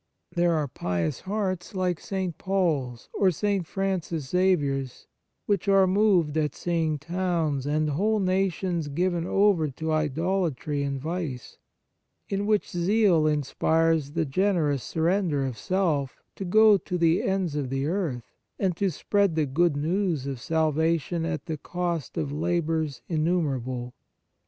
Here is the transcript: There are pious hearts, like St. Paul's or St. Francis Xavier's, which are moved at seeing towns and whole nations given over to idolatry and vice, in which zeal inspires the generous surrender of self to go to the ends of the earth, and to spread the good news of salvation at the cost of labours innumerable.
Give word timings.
There 0.33 0.53
are 0.53 0.67
pious 0.67 1.19
hearts, 1.19 1.75
like 1.75 1.99
St. 1.99 2.35
Paul's 2.39 3.07
or 3.13 3.29
St. 3.29 3.67
Francis 3.67 4.29
Xavier's, 4.29 5.05
which 5.45 5.67
are 5.67 5.85
moved 5.85 6.35
at 6.37 6.55
seeing 6.55 6.97
towns 6.97 7.67
and 7.67 7.87
whole 7.91 8.19
nations 8.19 8.87
given 8.87 9.27
over 9.27 9.69
to 9.69 9.91
idolatry 9.91 10.81
and 10.81 10.99
vice, 10.99 11.59
in 12.29 12.47
which 12.47 12.71
zeal 12.71 13.27
inspires 13.27 14.13
the 14.13 14.25
generous 14.25 14.81
surrender 14.81 15.45
of 15.45 15.55
self 15.55 16.17
to 16.35 16.45
go 16.45 16.77
to 16.77 16.97
the 16.97 17.21
ends 17.21 17.55
of 17.55 17.69
the 17.69 17.85
earth, 17.85 18.23
and 18.57 18.75
to 18.77 18.89
spread 18.89 19.35
the 19.35 19.45
good 19.45 19.77
news 19.77 20.25
of 20.25 20.41
salvation 20.41 21.25
at 21.27 21.45
the 21.45 21.57
cost 21.57 22.17
of 22.17 22.31
labours 22.31 23.03
innumerable. 23.07 23.93